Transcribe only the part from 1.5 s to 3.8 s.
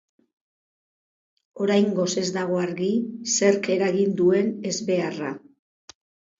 Oraingoz ez dago argi zerk